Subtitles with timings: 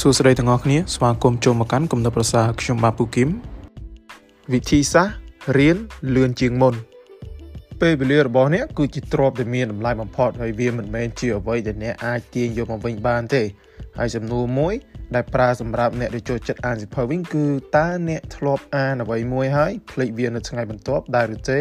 [0.00, 3.28] សួស្តីទាំងអស់គ្នាស្វាគមន៍ចូលមកកាន់គំនិតប្រសាខ្ញុំបាទពូគឹម
[4.52, 5.16] វិធីសាស្ត្រ
[5.58, 5.76] រៀន
[6.14, 6.74] លឿនជាងមុន
[7.80, 13.42] ពេលវេលារបស់អ្នកគឺជាទ្រព្យដែលមានតម្លៃបំផុតហើយវាមិនមែនជាអ្វីដែលអ្នកអាចទាញយកមកវិញបានទេ
[13.98, 14.74] ហើយសំណួរមួយ
[15.14, 17.44] ដែលប្រើសម្រាប់អ្នកដែលចូលចិត្តអានសៀវភៅវិញគឺ
[17.76, 21.58] តើអ្នកធ្លាប់អានអ្វីមួយហើយភ្លេចវានៅថ្ងៃបន្ទាប់ដែរឬទេ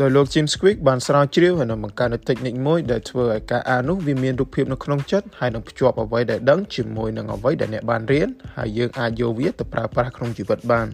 [0.00, 10.86] ដោយលោក Jim Squick បានស្រាវជ្រាវហើយនឹងបង្កើតនូវ technique មួយដែលធ្វើឲ្យការអាននោះវាមានរូបភាពនៅក្នុងចិត្តហើយនឹងភ្ជាប់អ្វីដែលដឹងជាមួយនឹងអ្វីដែលអ្នកបានរៀនហើយយើងអាចយកវាទៅប្រើប្រាស់ក្នុងជីវិតបាន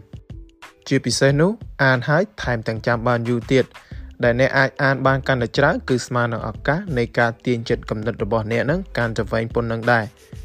[0.88, 1.50] ជាពិសេសនោះ
[1.84, 3.64] អានហើយថែមទាំងចាំបានយូរទៀត
[4.24, 10.04] ដែលអ្នកអាចអានបានកាន់តែច្រើនគឺស្មើនឹងឱកាសនៃការទាញចិត្តគំនិតរបស់អ្នកនឹងកាន់តែវែងប៉ុណ្ណឹងដែរ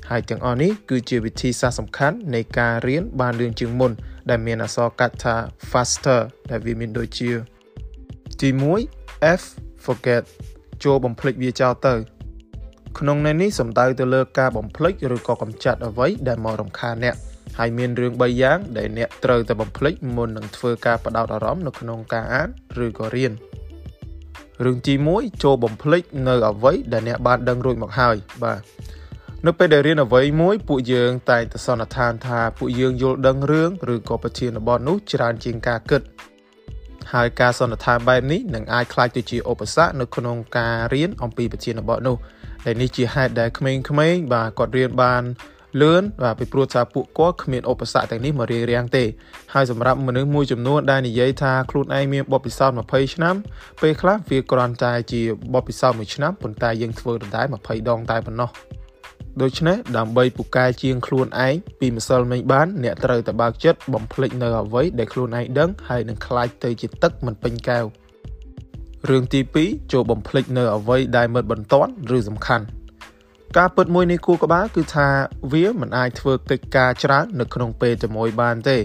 [0.09, 3.91] ហើយទាំងអស់នេះគឺជាវិធីសាស្ត្រសំខាន់នៃការរៀនបានលឿនជាងមុន
[4.29, 5.35] ដែលមានអក្សរកាត់ថា
[5.71, 7.31] faster ដែលវាមានដូចជា
[8.41, 8.49] ទី
[8.89, 9.41] 1 F
[9.85, 10.23] forget
[10.83, 11.95] ចូលបំភ្លេចវាចោលទៅ
[12.99, 17.15] ក្នុងន័យនេះសំដៅទៅលើការបំភ្លេចឬក៏កំចាត់អ្វីដែលមករំខានអ្នក
[17.57, 22.49] ហើយមានរឿង3យ៉ាងដែលអ្នកត្រូវតែបំភ្លេចមុននឹងធ្វើការបដោតអារម្មណ៍នៅក្នុងការអាន
[22.85, 23.33] ឬក៏រៀន
[24.65, 28.61] រឿងទី1ចូលបំភ្លេចនៅអ្វីដែលអ្នកបានដឹងរួចមកហើយបាទ
[29.45, 36.01] នៅពេលដែលរៀនអ្វីមួយពួកយើងតែងតែសន្និដ្ឋានថាពួកយើងយល់ដឹងរឿងឬក៏ប្រធានបទនោះច្រើនជាងការគិត
[37.13, 42.17] ហើយការសន្និដ្ឋានបែបនេះនឹងអាចក្លាយទៅជាឧបសគ្គនៅក្នុងការរៀនអំពីប្រធានបទនោះ
[42.65, 45.23] ដែលនេះជាហេតុដែលក្មេងៗបាទគាត់រៀនបាន
[45.81, 49.03] លឿនបាទពីព្រោះថាពួកគាត់គ្មានឧបសគ្គទាំងនេះមករារាំងទេ
[49.53, 53.35] ហើយសម្រាប់មនុស្សមួយចំនួនដែលនិយាយថាខ្លួនឯងមានបទពិសោធន៍20ឆ្នាំ
[53.81, 55.21] ពេលខ្លះវាគ្រាន់តែជា
[55.53, 58.49] បទពិសោធន៍1ឆ្នាំប៉ុន្តែយើងធ្វើដដែល20ដងតែប៉ុណ្ណោះ
[59.41, 67.85] ដូច្នេះដើម្បីពូកែជាងខ្លួនឯងពីម្សិលមិញបានអ្នកត្រូវតែបើកចិត្តបំភ្លេចនៅអ្វីដែលខ្លួនឯងដឹងហើយនឹងខ្លាចទៅជាទឹកមិនពេញកែវ
[69.09, 72.65] រឿងទី2ចូលបំភ្លេចនៅអ្វីដែលមិនបន្ទាន់ឬសំខាន់
[73.57, 75.07] ការពិតមួយនៃគូក្បាលគឺថា
[75.51, 78.77] វាមិនអាចធ្វើកិច្ចការច្រើននៅក្នុងពេលតែមួយបានទេ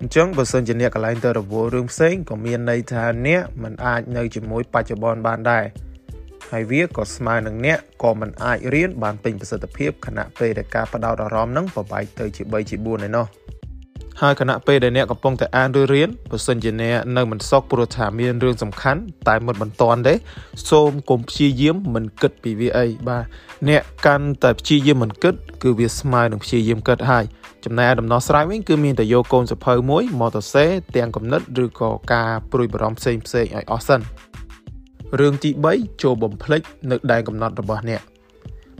[0.00, 5.64] អញ្ចឹងបើសិនជាអ្នកកន្លែងទៅរវល់រឿងផ្សេងក៏មានន័យថាអ្នកមិនអាចនៅជាមួយបច្ចុប្បន្នបានដែរ
[6.50, 13.26] ហើយវាក៏ស្មើនឹងអ្នកក៏មិនអាចរៀនបានពេញប្រសិទ្ធភាពខណៈពេលដែលការបដោតអារម្មណ៍នឹងប្របែកទៅជា3ជា4ឯណោះ
[14.20, 20.14] ហើយខណៈពេលដែលអ្នកកំពុងតែអានឬរៀនបើសិនជាអ្នកនៅមិនសុខព្រោះថាមានរឿងសំខាន់តែមិនបន្ទាន់ទេ
[20.70, 23.24] សូមកុំព្យាយាមមិនគិតពីវាអីបាទ
[23.68, 27.24] អ្នកកាន់តែព្យាយាមមិនគិត គឺវាស្មើនឹងព្យាយាមគិតហើយ
[27.64, 30.64] ចំណែកដំណោះស្រាយវិញគឺមានតែយកកូនសភៅមួយមកទៅសេ
[30.96, 34.00] ទាំងគំនិតឬក៏ការព្រួយបារម្ភផ្សេងផ្សេងឲ្យអស់សិន
[35.20, 38.02] រឿងទី3ចូលបំភ្លេចនៅដែនកំណត់របស់អ្នក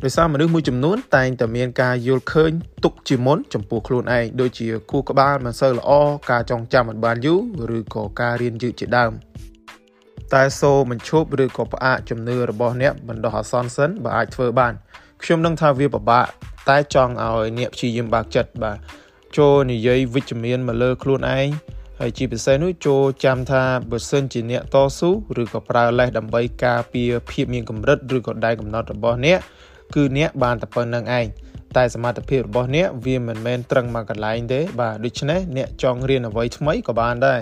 [0.03, 2.53] ដោយសារមនុស្សមួយចំនួនតែងតែមានការយល់ឃើញ
[2.85, 5.91] ទុកជាមុនចំពោះខ្លួនឯងដូចជាគូក្បាលមិនសូវល្អ
[6.31, 7.35] ការចងចាំមិនបានយូ
[7.71, 9.13] រឬក៏ការរៀនយឺតជាដើម
[10.35, 14.73] តែសូមិនឈប់ឬក៏ផ្អាកជំនឿរបស់អ្នកបណ្ដោះអាសន្នសិនបើអាចធ្វើបាន
[15.23, 16.27] ខ្ញុំនឹងថាវាពិបាក
[16.69, 18.79] តែចង់ឲ្យអ្នកព្យាយាមបើកចិត្តបាទ
[19.37, 21.49] ចូលនិយាយវិជ្ជមានមកលើខ្លួនឯង
[22.05, 25.11] ហើយជាពិសេសនោះចូលចាំថាបើសិនជាអ្នកតស៊ូ
[25.43, 29.39] ឬក៏ប្រើលេសដើម្បីការពារភាពមានកម្រិតឬក៏ដែនកំណត់របស់អ្នក
[29.95, 31.27] គឺអ្នកបានតែប៉ុណ្្នឹងឯង
[31.77, 37.41] តែសមត្ថភាពរបស់អ្នកវាមិនមែនត្រឹងមកកន្លែងទេបាទដូច្នេះអ្នកចង់រៀនអ្វីថ្មីក៏បានដែរ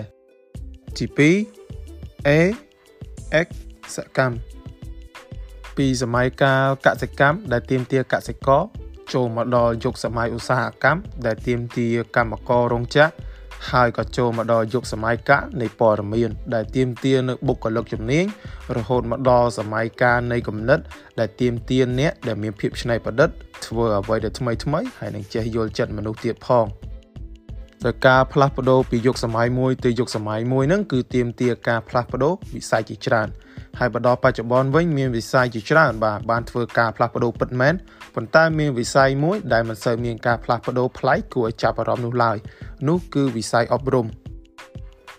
[0.97, 2.29] ទី2 A
[3.45, 3.47] X
[3.95, 4.35] សកម្ម
[5.77, 8.61] ពីសម័យកាលកសិកម្មដែលទាមទារកសិករ
[9.13, 13.30] ចូលមកដល់យុគសម័យឧស្សាហកម្មដែលទាមទារកម្មកររោងចក្រ
[13.69, 18.25] ហើយក៏ចូលមកដល់យុគសម័យកាលនៃព័ត៌មាន ដែលទាមទារនៅបុគ្គលិកជំនាញ
[18.77, 20.79] រហូតមកដល់សម័យកាលនៃគំនិត
[21.19, 23.29] ដែលទាមទារអ្នកដែលមានភាពច្នៃប្រឌិត
[23.65, 26.65] ធ្វើអ្វីដែលថ្មីថ្មីហើយនឹងចេះយល់ចិត្តមនុស្សទៀតផង
[27.85, 33.29] ដោយការផ្លាស់ប្ដូរពីយុគសម័យមួយទៅយុគសម័យមួយហ្នឹងគឺទាមទារការផ្លាស់ប្ដូរវិស័យជាច្រើន
[33.79, 37.73] ហើយបដល់បច្ចុប្បន្នវិញមានវិស័យជាច្រើនបាទបានធ្វើការផ្លាស់ប្ដូរពិតមែន
[38.15, 42.37] ប៉ុន្តែមានវិស័យមួយដែលមិនសូវមានការផ្លាស់ប្ដូរប្លែកគួរឲ្យចាប់អារម្មណ៍នោះឡើយ
[42.87, 44.07] នោះគឺវិស័យអប់រំ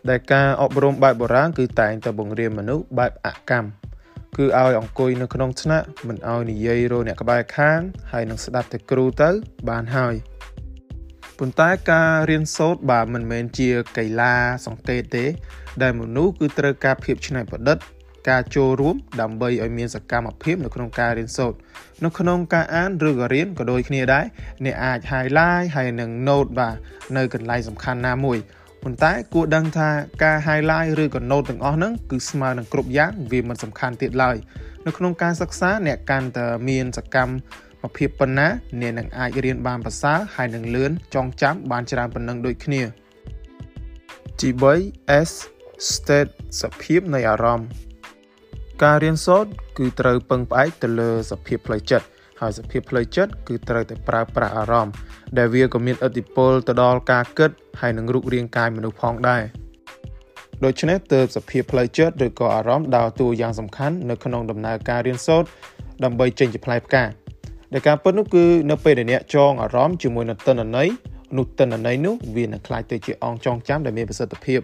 [0.08, 3.68] ដែលការអប់រំបែបបុរាណគឺតែងតែបង្រៀនមនុស្សបែបអកម្ម
[4.36, 7.80] គឺឲ្យអង្គុយនៅក្នុងថ្នាក់មិនឲ្យនិយាយរអ្នកក្បែរខាង
[8.12, 9.30] ហើយនឹងស្ដាប់តែគ្រូទៅ
[9.68, 10.14] បានហើយ
[11.38, 14.34] ប៉ុន្តែការរៀនសូត្របាទមិនមែនជាកីឡា
[14.66, 15.24] សង្កេតទេ
[15.82, 17.78] ដែលមនុស្សគឺត្រូវការភាពច្នៃប្រឌិត
[18.28, 21.58] ការចូលរួមដើម្បីឲ្យមានសកម្មភាពនៅក្នុងការរៀនសូត្រ
[22.04, 24.24] នៅក្នុងការអានឬក៏រៀនក៏ដូចគ្នាដែរ
[24.64, 26.76] អ្នកអាច highlight ហើយនឹង note បាទ
[27.16, 28.38] នៅកន្លែងសំខាន់ណាមួយ
[28.82, 29.90] ប៉ុន្តែគួរដឹងថា
[30.22, 34.36] ការ highlight ឬក៏ note ទាំងអស់ហ្នឹងគឺស្មើនឹងគ្រប់យ៉ាងវាមិនសំខាន់ទៀតឡើយ
[34.86, 38.48] នៅក្នុងការសិក្សាអ្នកកាន់តែមានសកម្មភាពប៉ុណ្ណា
[38.80, 42.82] អ្នកនឹងអាចរៀនបានប្រសើរហើយនឹងលឿនចងចាំបានច្រើនប៉ុណ្ណឹងដូចគ្នា
[44.40, 44.48] ទី
[44.86, 45.30] 3 S
[45.92, 46.30] state
[46.60, 47.68] សភាពនៃអារម្មណ៍
[48.84, 52.06] ការរៀនសូត្រគឺត្រូវពឹងផ្អែកទៅលើសភាពផ្លូវចិត្ត
[52.40, 54.94] ហើយសភាពផ្លូវចិត្តគឺត្រូវតែប្រើប្រាស់អារម្មណ៍
[55.38, 57.50] ដែលវាក៏មានឥទ្ធិពលទៅដល់ការគិត
[57.80, 59.42] ហើយនឹងរូបរាងកាយមនុស្សផងដែរ
[60.64, 65.48] ដូច្នេះទើបសភាពផ្លូវចិត្តឬក៏អារម្មណ៍ដើរតួយ៉ាងសំខាន់នៅក្នុងដំណើរការរៀនសូត្រ
[66.04, 67.04] ដើម្បីចេញជាផ្លែផ្កា
[67.72, 70.88] ដែលការពិតនោះគឺនៅពេលដែលអ្នកចងអារម្មណ៍ជាមួយនឹងតនន័យ
[71.36, 74.60] នោះតនន័យនោះវានឹងក្លាយទៅជាអង្គចងចាំដែលមានប្រសិទ្ធភាព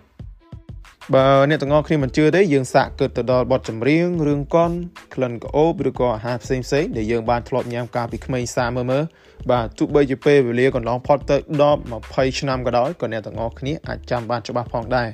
[1.15, 4.73] បើអ្នកទាំងអស់គ្នាមិនជឿទេយើងសាកគិតទៅដល់បទចម្រៀងរឿងកុន
[5.15, 9.05] ក្លិនក្អូបឬក៏អាហារផ្សេងផ្សេងដែលយើងបានធ្លាប់ញ៉ាំកាលពីក្មេងសាមើលមើល
[9.51, 11.37] បាទទោះបីជាពេលវេលាកន្លងផុតទៅ
[11.79, 15.09] 10 20ឆ្នាំក៏ដោយក៏អ្នកទាំងអស់គ្នាអាចចាំបានច្បាស់ផងដែរ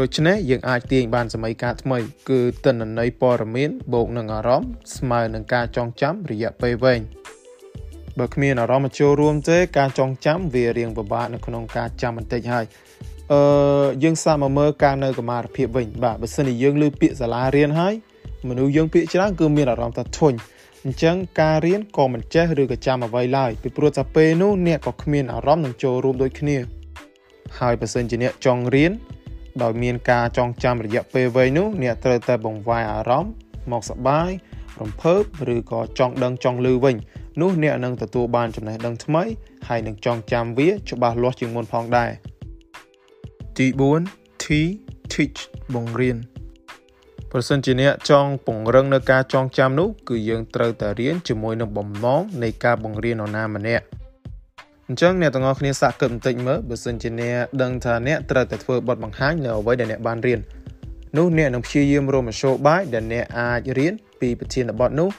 [0.00, 1.98] ដូច្នេះយើងអាចទាញបានសម័យកាលថ្មី
[2.28, 7.00] គឺទិន្នន័យព័ត៌មានបូកនឹងអារម្មណ៍ស្មើនឹងការចងចាំរយៈពេលវែង
[8.18, 12.64] បើគ្មានអារម្មណ៍ចូលរួមទេការចងចាំវារៀងពិបាកនៅក្នុងការចាំបន្តិចហើយ
[13.32, 13.40] អឺ
[14.02, 17.94] យើងសាកមកមើលការនៅកម្មារភាពវិញបាទបើសិនជាយើងលើពាក្យសាលារៀនហើយ
[18.48, 20.32] មនុស្សយើងពាក្យច្រើនគឺមានអារម្មណ៍ថាធុញ
[20.84, 26.56] អញ្ចឹងការរៀនក៏មិនចេះឬក៏ចាំអ្វីឡើយពីព្រោះតែពេលនោះអ្នកក៏គ្មានអារម្មណ៍នឹងចូលរួមដូចគ្នា
[27.58, 28.92] ហើយបើសិនជាអ្នកចង់រៀន
[29.62, 33.32] ដោយមានការចងចាំរយៈពេលវែងនោះអ្នកត្រូវតែបង្វែរអារម្មណ៍
[33.72, 34.30] មកសបាយ
[34.80, 35.22] រំភើប
[35.54, 36.96] ឬក៏ចង់ដឹងចង់លឺវិញ
[37.40, 39.22] នោះអ្នកនឹងទទួលបានចំណេះដឹងថ្មី
[39.68, 42.10] ហើយនឹងចងចាំវាច្បាស់លាស់ជាងមុនផងដែរ
[43.58, 43.66] ទី
[44.04, 44.46] 4 T
[45.12, 45.40] teach
[45.74, 46.16] បង្រៀន
[47.30, 53.84] ប្រសិនជាអ្នកចង់ពង្រឹងនៅការចងចាំនោះគឺយើងត្រូវតែរៀនជាមួយនឹងបំណងនៃការបង្រៀននរណាម្នាក់
[54.88, 60.40] អញ្ចឹងអ្នកទាំងអស់គ្នាសាកគិតបន្តិចមើលបើសិនជាអ្នកដឹងថាអ្នកត្រូវតែធ្វើបទបង្ហាញនៅអ្វីដែលអ្នកបានរៀន
[61.16, 65.10] នោះអ្នកនឹងព្យាយាមរកមធ្យោបាយដែលអ្នកអាចរៀនពីប្រធានបទនោះ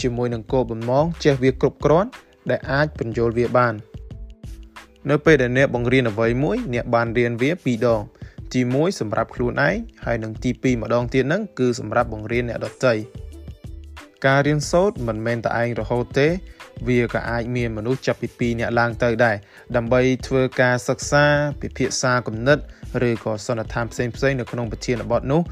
[0.00, 2.08] ជាមួយនឹងគោលបំណងចេះវាគ្រប់គ្រាន់
[2.50, 3.74] ដែលអាចបញ្យល់វាបាន
[5.10, 8.00] នៅពេលដែលអ្នកបង្រៀនអ្វីមួយអ្នកបានរៀនវាពីរដង
[8.52, 12.94] ទី1សម្រាប់ខ្លួនឯងហើយនិងទី2ម្ដងទៀតហ្នឹងគឺសម្រាប់បង្រៀនអ្នកដទៃ
[14.26, 16.28] ការរៀនសូត្រមិនមែនតែឯងរហូតទេ
[16.88, 19.36] វាក៏អាចមានមនុស្សចាប់ពី2នាក់ឡើងទៅដែរ
[19.76, 21.24] ដើម្បីធ្វើការសិក្សា
[21.60, 22.58] ពិភាក្សាគំនិត
[23.08, 25.42] ឬក៏សន្និដ្ឋានផ្សេងផ្សេងនៅក្នុងប្រធានបទនោះ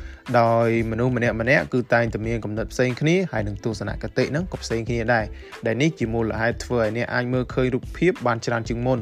[0.41, 5.25] ដោយមនុស្សម្នាក់ម្នាក់គឺតែងតែមានគំនិតផ្សេងគ្នាហើយនឹងទស្សនគតិហ្នឹងក៏ផ្សេងគ្នាដែរ
[5.67, 9.01] ដែលនេះជាមូលហេតុធ្វើឲ្យអ្នកអាចមើលឃើញរូបភាពបានច្រើនជាងមុន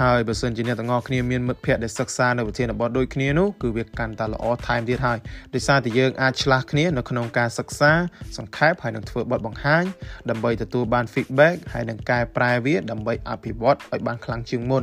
[0.00, 5.18] ហើយបើសិនជាអ្នកទាំងអស់គ្នាមានមិត្តភ័ក្តិដែលសិក្សានៅវិធានបទដូចគ្នានោះគឺវាកាន់តែល្អថែមទៀតហើយ
[5.54, 7.92] ដោយសារតែយើងអាចឆ្លាស់គ្នានៅក្នុងការសិក្សា
[8.38, 9.84] សង្ខេបហើយនឹងធ្វើបទបង្ហាញ
[10.30, 14.82] ដើម្បីទទួលបាន feedback ហើយនឹងកែប្រែវាដើម្បីអភិវឌ្ឍឲ្យបានខ្លាំងជាងមុន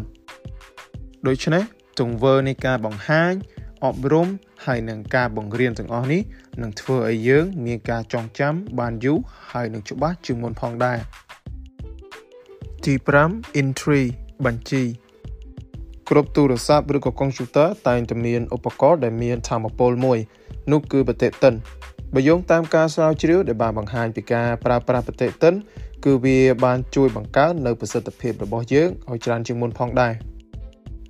[1.28, 1.64] ដូច្នេះ
[2.00, 3.34] ទង្វើនៃការបង្ហាញ
[3.86, 4.28] អប់រំ
[4.66, 6.22] ហើយនឹងការបង្រៀនទាំងអស់នេះ
[6.62, 9.18] នឹងធ្វើឲ្យយើង មានការចងចាំបានយូរ
[9.52, 11.00] ហើយនឹងច្បាស់ជាងមុនផងដែរ
[12.86, 12.94] ទី
[13.28, 14.04] 5 entry
[14.46, 14.84] បញ្ជី
[16.10, 20.20] គ្រប់ទូរស័ព្ទឬក៏កុំព្យូទ័រតែងតែមានឧបករណ៍ដែលមានធម៌ពលមួយ
[20.72, 21.54] នោះគឺបតិទិន
[22.14, 25.54] បើយោងតាមការស្រាវជ្រាវដែលបានបង្ហាញពីការប្រើប្រាស់បតិទិន
[26.06, 30.14] គឺវាបានជួយបង្កើននៅប្រសិទ្ធភាពរបស់យើងឲ្យច្រើនជាងមុនផងដែរ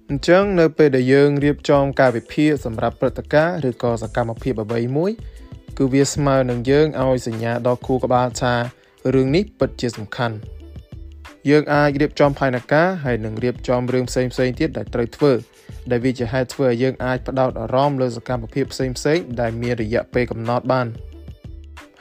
[0.09, 5.11] អញ្ចឹងនៅពេលដែលយើងរៀបចំការវិភាគសម្រាប់ព្រឹត្តិការណ៍ឬក៏សកម្មភាពអ្វីមួយ
[5.77, 8.53] គឺវាស្មើនឹងយើងឲ្យសញ្ញាដល់គូក្បាលថា
[9.13, 10.35] រឿងនេះពិតជាសំខាន់
[11.49, 15.31] យើងអាចរៀបចំផែនការហើយនឹងរៀបចំរឿងផ្សេងផ្សេងទៀតដែលត្រូវធ្វើ
[15.91, 20.87] ដែលវាជាហេតុធ្វើឲ្យយើងអាចផ្ដោតអារម្មណ៍លើសកម្មភាពផ្សេងផ្សេងដែលមានរយៈពេលកំណត់បាន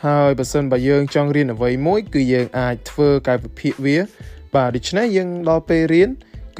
[0.06, 3.98] ហើយបើសិនបើយើងចង់រៀនអ្វីមួយ គឺយើងអាចធ្វើកាយវិភាគវា
[4.54, 6.10] បាទដូច្នេះយើងដល់ពេលរៀន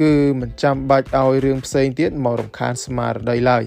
[0.01, 3.63] គឺមិនចាំបាច់ឲ្យរឿងផ្សេងទៀតមករំខានស្មារតីឡើយ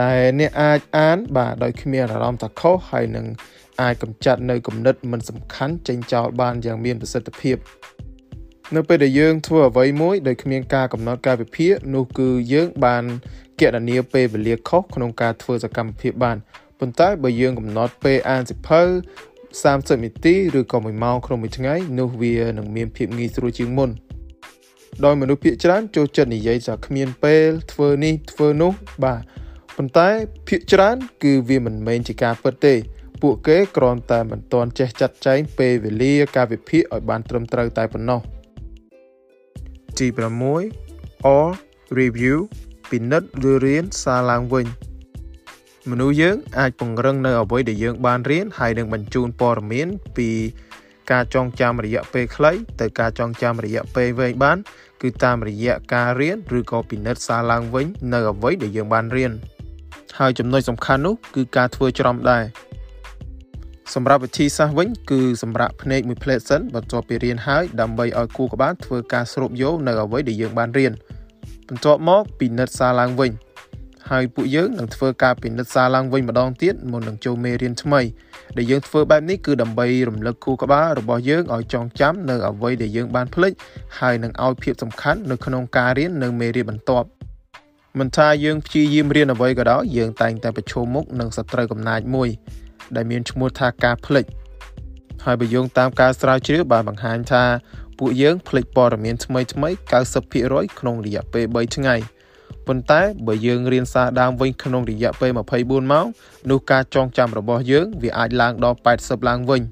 [0.00, 3.26] ដែលអ្នកអាចអាន បាទដោយគ្មានអារម្មណ៍ថាខុសហើយនឹង
[3.82, 7.56] អាចកម្ចាត់នៅគំនិតមិនសំខាន់ចេញចោលបានយ៉ាងមានប្រសិទ្ធភាព
[8.76, 13.04] នៅពេលដែលយើងធ្វើអ្វីមួយដោយគ្មានការកំណត់កាលវិភាគនោះគឺយើងបាន
[13.60, 16.36] គណនាពេលវេលាខុសក្នុងការធ្វើសកម្មភាពបាន
[16.78, 18.82] ប៉ុន្តែបើយើងកំណត់ពេលអានសិភៅ
[19.62, 23.90] 30នាទីឬក៏1ម៉ោងក្នុងមួយថ្ងៃនោះវានឹងមានភាពងាយស្រួលជាងមុន
[25.04, 28.72] ដោយមនុស្សភាគច្រើនចូលចិត្តនិយាយថាគ្មានពេលធ្វើនេះធ្វើនោះ
[29.04, 29.22] បាទ
[29.76, 30.08] ប៉ុន្តែ
[30.48, 32.74] ភាគច្រើន គឺវាមិនមែនជាការពិតទេ
[33.22, 38.20] ពួកគេគ្រាន់តែមិនទាន់ចេះចាត់ចែងពេលវេលាការវិភាគឲ្យបានត្រឹមត្រូវតែប៉ុណ្ណោះ។
[39.98, 40.06] ទី
[40.70, 41.46] 6 or
[41.98, 42.36] review
[42.90, 44.66] ពិនិត្យឬរៀនសារឡើងវិញ
[45.90, 50.30] មនុស្សយើងអាចពង្រឹងនៅអ្វីដែលយើងបានរៀនហើយនឹងបញ្ជូនព័ត៌មានពី
[51.10, 54.58] ការចងចាំរយៈពេលខ្លីទៅការចងចាំរយៈពេលវែងបាន
[55.02, 59.32] គឺតាមរយៈការរៀនឬក៏ពិនិត្យសារឡើងវិញ នៅអ្វីដែលយើងបានរៀន
[60.18, 62.44] ហើយចំណុចសំខាន់នោះគឺការធ្វើច្រំដែរ
[63.94, 70.92] សម្រាប់វិធីសាស្ត្រវិញគឺសម្រាប់ភ្នែកមួយផ្លេតសិនបន្ទាប់ពីរៀនហើយដើម្បីឲ្យគូក្បាលធ្វើការស្រូបយកនៅអ្វីដែលយើងបានរៀន
[71.68, 73.30] បន្ទាប់មកពិនិត្យសារឡើងវិញ
[74.10, 78.00] ហើយពួកយើងនឹងធ្វើការពិនិត្យសារឡើងវិញម្ដងទៀតមុននឹងចូលមេរៀនថ្មី
[78.56, 83.52] ដែលយើងធ្វើបែបនេះគឺដើម្បីរំលឹកខួរក្បាលរបស់យើងឲ្យចងចាំនៅអ្វីដែលយើងបានភ្លេច
[83.98, 87.08] ហើយនឹងឲ្យភាពសំខាន់នៅក្នុងការរៀននៅមេរៀនបន្ទាប់
[87.98, 92.28] មិនថាយើងព្យាយាមរៀនអ្វីក៏ដោយយើងតែងតែប្រឈមមុខនឹងសត្រូវកំណាចមួយ
[92.96, 94.26] ដែលមានឈ្មោះថាការភ្លេច
[95.24, 97.44] ហើយបើយោងតាមការស្រាវជ្រាវបានបង្ហាញថា
[97.98, 99.68] ពួកយើងភ្លេចព័ត៌មានថ្មីថ្មី
[100.24, 101.96] 90%ក្នុងរយៈពេល3ថ្ងៃ
[102.66, 106.06] ប៉ុន្តែបើយើងរៀនសារដើមវិញក្នុងរយៈពេល24ម៉ោង
[106.50, 109.62] នោះការចងចាំរបស់យើងវាអាចឡើងដល់80ឡើងវិញ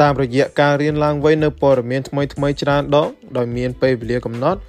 [0.00, 4.60] តាមរយៈការរៀនឡើងវិញនៅព័ត៌មានថ្មីថ្មីច្រើនដងដោយមានពេលវេលាកំណត់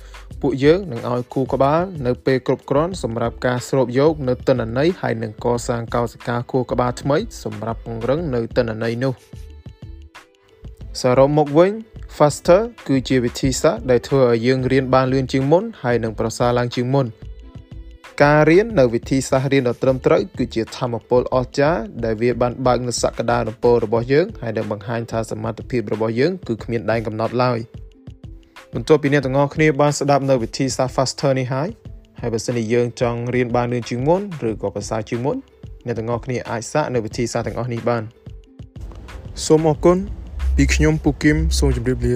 [0.42, 9.14] ពួកយើងនឹងឲ្យគូក្បាលនៅពេលគ្រប់គ្រាន់សម្រាប់ការស្រូបយកនៅទិន្នន័យហើយនឹងកសាងកោសិកាគូក្បាលថ្មីសម្រាប់ពង្រឹងនៅទិន្នន័យនោះ
[11.02, 11.72] សរុបមកវិញ
[12.18, 17.06] Faster គឺជាវិធីសាស្ត្រដែលធ្វើឲ្យយើងរៀនបានលឿនជាងមុនហើយនឹងប្រសើរឡើងជាងមុន
[18.24, 27.60] ការរៀននៅវិធីសាស្ត្ររៀនដ៏ត្រឹមត្រូវគឺជាធម៌ពលអស្ចារ្យដែលវាបានបើកនូវសក្តានុពលរបស់យើងហើយនឹងបង្ហាញថាសមត្ថភាពរបស់យើងគឺគ្មានដែនកំណត់ឡើយ
[28.74, 31.70] បន្ទាប់ពីអ្នកទាំងអស់គ្នាបានស្ដាប់នៅវិធីសាស្ត្រ Faster នេះហើយ
[32.20, 35.38] ហើយបើសិនជាយើងចង់រៀនបានលឿនជាងមុនឬក៏ប្រសើរជាងមុន
[35.86, 38.04] អ្នកទាំងអស់គ្នាអាចសាកនៅវិធីសាស្ត្រទាំងអស់នេះបាន
[39.46, 39.98] សូមអរគុណ
[40.56, 42.16] ពីខ្ញុំពូគឹមសូមជម្រាបលា